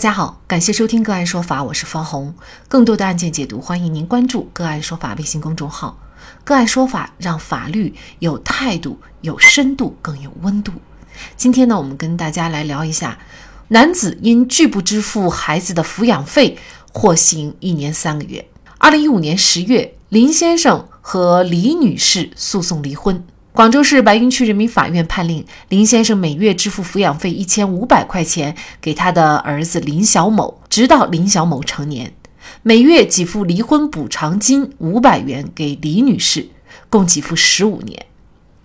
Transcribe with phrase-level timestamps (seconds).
[0.00, 2.34] 大家好，感谢收听个案说法，我是方红。
[2.68, 5.98] 更多的案件解读，欢迎您关注个案说法微信公众号。
[6.42, 10.72] 个案说法让法律有态度、有深度、更有温度。
[11.36, 13.18] 今天呢，我们跟大家来聊一下，
[13.68, 16.56] 男子因拒不支付孩子的抚养费，
[16.94, 18.48] 获刑一年三个月。
[18.78, 23.22] 二零一五年十月，林先生和李女士诉讼离婚。
[23.60, 32.06] 广州市白云区人民法院判令林先生每月支付抚养费一千五百块钱给他的儿子林小某，直到林小某成年；
[32.62, 36.48] 每月给付离婚补偿金五百元给李女士，
[36.88, 38.06] 共给付十五年。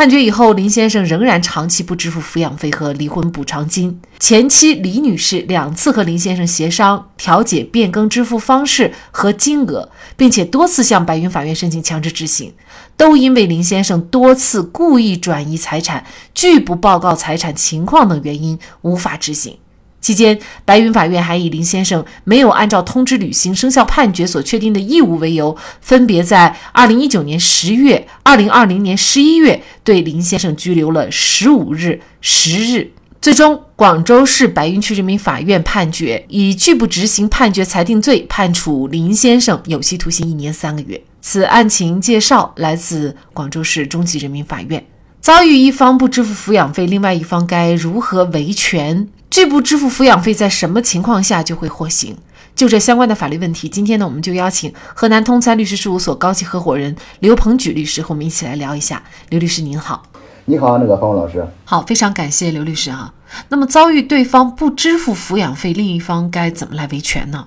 [0.00, 4.00] 判决以后，林先生仍然长期不支付抚养费和离婚补偿金。
[4.18, 12.54] 前妻李女士两次和林先生协商调解变更支付方式和金额，并且多次向白云法院申请强制执行，
[12.96, 19.58] 都因为林先生多次故意转移财产、拒不报告财产情况等原因无法执行。
[20.00, 32.90] 期间，白云法院还以林先生没有按照通知履行生效判决所确定的义务为由，分别在二零一九年十月、二零二零年十一月对林先生拘留了十五日、十日。
[33.20, 40.98] 最终，广州市白云区人民法院判决以拒不执行判决裁定罪，判处林先生有期徒刑一年三个月。
[41.20, 44.82] 此案情介绍来自广州市中级人民法院。
[45.20, 49.06] 遭遇一方不支付抚养费，另外一方该如何维权？
[49.30, 52.16] 拒不支付抚养费，在什么情况下就会获刑？
[52.56, 59.04] 就这相关的法律问题，今天呢，我们就邀请河南通参律师事务所高级合伙人刘鹏举律师和我们一起来聊一下。
[59.28, 60.02] 刘律师您好，
[60.46, 63.14] 你好，那个方老师，好，非常感谢刘律师啊。
[63.50, 67.46] 那么遭遇对方不支付抚养费，另一方该怎么来维权呢？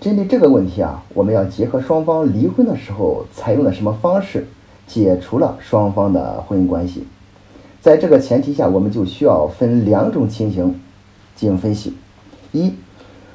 [0.00, 4.48] 针对这个问题啊，我们要结合双方离婚的时候采用了什么方式，
[4.88, 7.06] 解除了双方的婚姻关系。
[7.80, 10.80] 在这个前提下，我们就需要分两种情形。
[11.34, 11.94] 进行分析：
[12.52, 12.72] 一，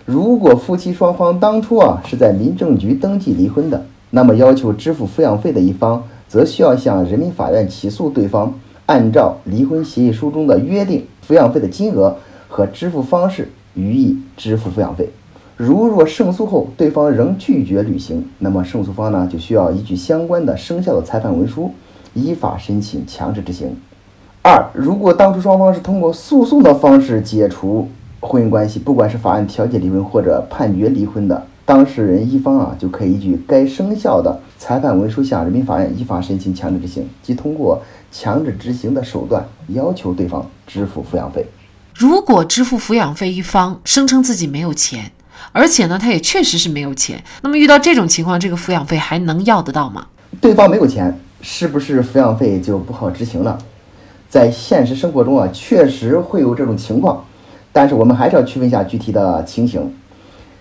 [0.06, 8.54] 如果夫妻双方当初啊是在民政局登记离婚的，那么要求支付抚养费的一方，则需要向人民法院起诉对方，
[8.86, 12.16] 按照离婚协议书中的约定，抚养费的金额
[12.48, 15.10] 和支付方式予以支付抚养费。
[15.58, 21.72] 如若胜诉后对方仍拒绝履行，那么胜诉方呢就需要依据相关的生效的裁判文书，
[22.14, 23.76] 依法申请强制执行。
[24.48, 27.86] 二，如果当初双方是通过诉讼的方式解除
[28.22, 41.46] 婚姻关系，不管是法院调解离婚或者判决离婚的当事人一方啊，就可以依据该生效的裁判文书向人民法院依法申请强制执行，即通过强制执行的手段要求对方支付抚养费。
[41.94, 45.12] 如果支付抚养费一方声称自己没有钱，
[45.52, 50.08] 而且呢，他也确实是没有钱，那么遇到这种情况，这个抚养费还能要得到吗？
[50.40, 53.58] 对方没有钱，是不是抚养费就不好执行了？
[54.30, 57.24] 在现实生活中啊，确实会有这种情况，
[57.72, 59.92] 但是我们还是要区分一下具体的情形。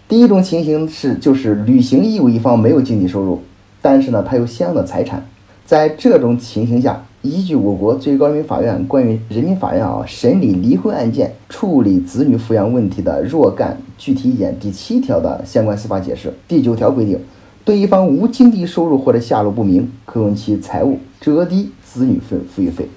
[0.09, 3.43] 第一种情形是，就是履行义务一方没有经济收入，
[3.82, 5.26] 但是呢，他有相应的财产。
[5.65, 17.19] 在这种情形下，依据我国最高人民法院关于人民法院啊审理离婚案件、处理子女抚养问题的若干具体意见第七条的相关司法解释，第九条规定，
[17.65, 22.88] 对一方无经济收入或者下落不明，可用其财物折抵子女费抚育费。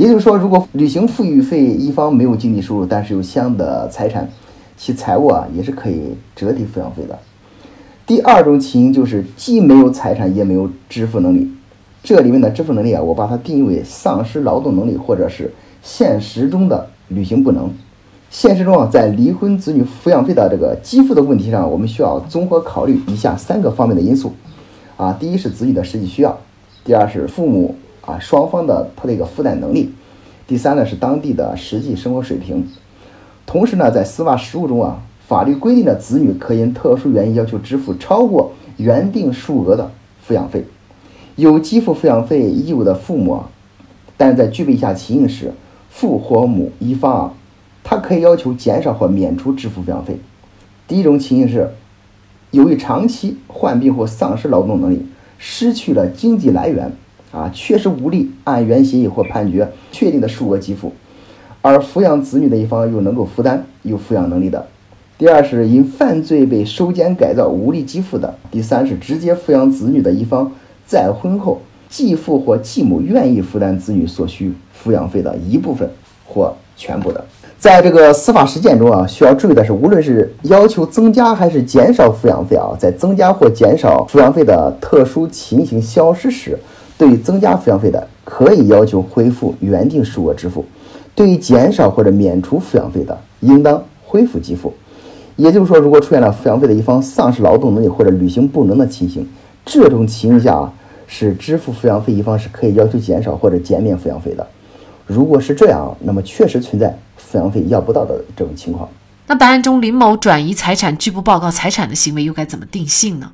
[0.00, 4.26] 也就是说，如果履行抚育费一方没有经济收入，但是有相应的财产，
[4.74, 7.18] 其财物啊也是可以折抵抚养费的。
[8.06, 11.52] 第二种情形就是既没有财产也没有支付能力，
[12.02, 15.52] 这里面的支付能力啊，我把它定义为丧失劳动能力或者是
[15.82, 17.70] 现实中的履行不能。
[18.30, 24.32] 现实中啊，在离婚子女抚养费的这个给付的问题上，我们需要综合考虑以下三个方面的因素
[24.96, 26.38] 啊，第一是子女的实际需要，
[26.86, 27.74] 第二是父母。
[28.10, 29.92] 啊，双方的他的一个负担能力。
[30.46, 32.66] 第三呢是当地的实际生活水平。
[33.46, 39.90] 同时呢，在司法实务中啊，法律规定的子女可因特殊原因要求支付超过原定数额的
[40.26, 40.64] 抚养费。
[41.36, 43.48] 有给付抚养费义务的父母啊，
[44.16, 45.52] 但在具备以下情形时，
[45.88, 47.34] 父或母一方啊，
[47.82, 50.18] 他可以要求减少或免除支付抚养费。
[50.86, 51.70] 第一种情形是，
[52.50, 55.06] 由于长期患病或丧失劳动能力，
[55.38, 56.92] 失去了经济来源。
[57.32, 60.92] 啊，确实无力按原协议或判决确定的数额给付，
[61.62, 64.66] 而抚养子女的一方又能够负担、有抚养能力的。
[65.16, 68.34] 第二是因犯罪被收监改造无力给付的。
[68.50, 70.50] 第三是直接抚养子女的一方
[70.86, 75.88] 再婚后，继父或继母愿意负担子女所需抚养费的一部分
[76.26, 77.22] 或全部的。
[77.58, 86.58] 在这个司法实践中啊，需要注意的是，无论是要求增加还是减少抚养费啊，在增加或减少抚养费的特殊情形消失时。
[87.00, 90.62] 对于增加抚养费的，可以要求恢复原定数额支付；
[91.14, 94.70] 对于减少或者免除抚养费的，应当恢复给付。
[95.36, 99.26] 也就是说，如果出现了抚养费的一方丧失劳动能力或者履行不能的情形，
[99.64, 100.70] 这种情形下啊
[101.06, 104.46] 是支付抚养费一方是可以要求减少或者减免抚养费的。
[105.06, 108.86] 如果是这样，那么确实存在抚养费要不到的这种情况。
[109.26, 113.32] 那本案中林某转移财产拒不报告财产的行为又该怎么定性呢？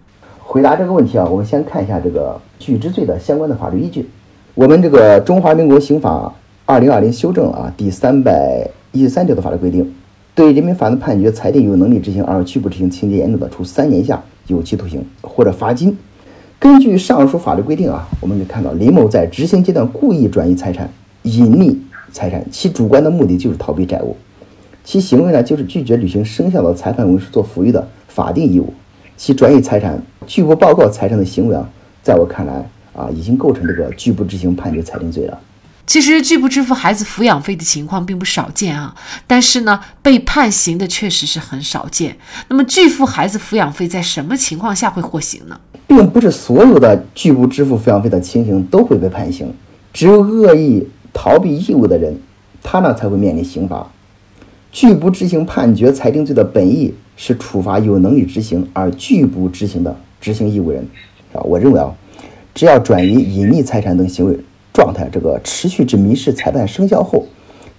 [0.48, 4.08] 回答这个问题啊，我们先看一下这个拒之罪的相关的法律依据。
[4.54, 6.32] 我们这个《中华民国刑法》
[6.64, 9.92] 二零二零修正啊第三百一十三条的法律规定。
[10.36, 15.98] 对人民法院判决裁定有能力执行而拒不执行情节严重的，处三年以下有期徒刑或者罚金。
[16.60, 20.88] 根据上述法律规定啊，我们可以看到林某在执行阶段故意转移财产、
[21.24, 21.76] 隐匿
[22.12, 24.16] 财产，其主观的目的就是逃避债务，
[24.84, 28.72] 其行为呢就是拒绝履行生效的裁判文书所赋予的法定义务。
[29.16, 31.66] 其转移财产、拒不报告财产的行为啊，
[32.02, 35.38] 在我看来啊，已经构成这个拒不执行判决裁定罪了。
[35.86, 38.94] 其实拒不支付孩子抚养费的情况并不少见啊，
[39.26, 42.16] 但是呢，被判刑的确实是很少见。
[42.48, 45.58] 那么拒付孩子抚养费在什么情况下会获刑呢？
[45.86, 49.54] 并不是所有的拒不支付抚养费的情形都会被判刑，
[49.92, 52.18] 只有恶意逃避义务的人，
[52.62, 53.88] 他呢才会面临刑罚。
[54.76, 60.86] 拒不执行判决裁定罪的本意是处罚有能力执行而拒不执行的执行义务人
[61.32, 61.40] 啊。
[61.44, 61.90] 我认为啊，
[62.54, 64.38] 只要转移、隐匿财产等行为。
[64.74, 67.24] 状态这个持续至民事裁判生效后，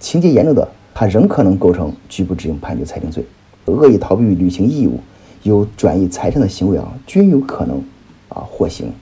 [0.00, 3.24] 情节严重的，他仍可能构成拒不执行判决裁定罪。
[3.66, 4.98] 恶意逃避履行义务、
[5.44, 7.80] 有转移财产的行为啊，均有可能
[8.28, 8.92] 啊获刑。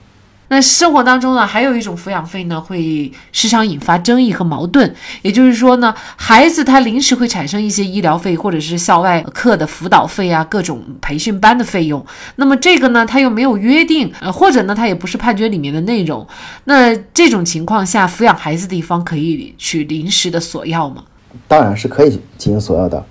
[0.49, 4.95] 那生活当中呢，还有一种抚养费呢，会时常引发争议和矛盾。
[5.21, 12.05] 也就是说呢，孩子他临时会产生一些医疗费，或者是校外课的辅导费啊，各种培训班的费用。
[12.37, 16.25] 那么这个呢，他又没有约定，呃，或者呢，他也不是判决里面的内容。
[16.63, 21.03] 那这种情况下，抚养孩子的一方可以去临时的索要吗？
[21.47, 23.05] 当然是可以进行索要的。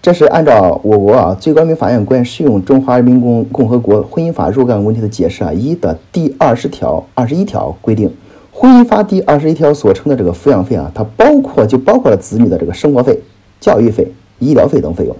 [0.00, 8.08] 这是按照我国啊最高人民法院关于适用《中华人民共共和国婚姻法若干问题的解释啊一》的第二十条、二十一条规定，
[8.52, 13.18] 婚姻法第二十一条所称的这个抚养费啊，它包括就包括了子女的这个生活费、
[13.60, 14.06] 教育费、
[14.38, 15.14] 医疗费等费用。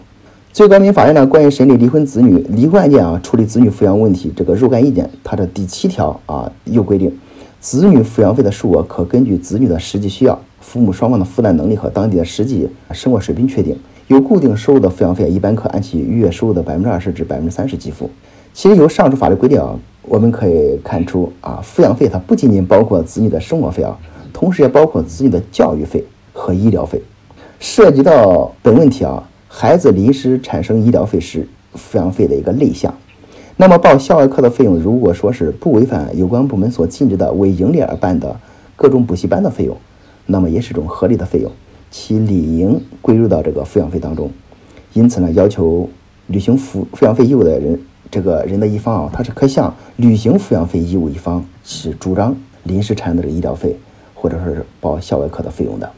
[0.53, 7.13] 最高人民法院呢关于审理离婚子女离婚案件啊处理子女抚养问题这个若干意见，它的第七条啊又规定，
[7.61, 13.77] 子女抚养费的数额可根据子女的实际需要、父母双方的负担能力和当地的实际生活水平确定。
[14.09, 18.11] 有固定收入的抚养费，一般可按其月收入的百分之二十至百分之三十给付。
[18.55, 23.95] 其实由上述法律规定啊，我们可以看出啊，抚养费它不仅仅包括子女的生活费啊，
[24.33, 26.03] 同时也包括子女的教育费
[26.33, 26.99] 和医疗费。
[27.61, 32.93] 涉及到本问题啊，孩子临时产生医疗费是抚养费的一个类项。
[33.59, 38.35] 那么报校外课的费用，如果说是不违反有关部门所禁止的为盈利而办的
[38.75, 39.77] 各种补习班的费用，
[40.25, 41.53] 那么也是一种合理的费用。
[41.91, 44.31] 其理应归入到这个抚养费当中，
[44.93, 45.89] 因此呢，要求
[46.27, 47.81] 履行抚抚养费义务的人，
[48.11, 53.77] 这个人的一方啊，他是可向履行抚养费义务一方是主张临时产生的这个医疗费，
[54.15, 55.91] 或者说是报校外课的费用的。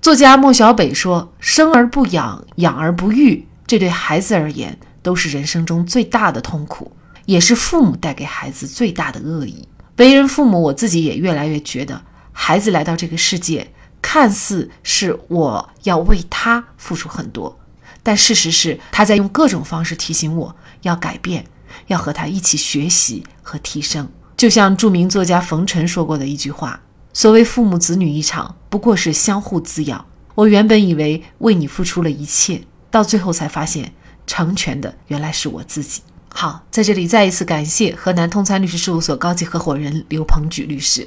[0.00, 6.92] 作家莫小北说：“生而不养，养而不育，这对孩子而言都是人生中最大的痛苦，
[7.26, 9.66] 也是父母带给孩子最大的恶意。
[9.96, 12.02] 为人父母，我自己也越来越觉得，
[12.32, 13.66] 孩子来到这个世界。”
[14.10, 17.60] 看似是我要为他付出很多，
[18.02, 21.44] 但事实是他在用各种方式提醒我要改变，
[21.88, 24.08] 要和他一起学习和提升。
[24.34, 26.80] 就像著名作家冯晨说过的一句话
[27.12, 30.02] ：“所谓父母子女一场，不过是相互滋养。”
[30.34, 33.92] 我原本以为为你付出了一切，到最后才发现
[34.26, 36.00] 成全的原来是我自己。
[36.30, 41.06] 好，在这里再一次感谢河南通参律师事务所高级合伙人刘鹏举律师。